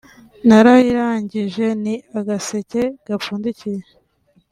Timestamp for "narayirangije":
0.47-1.65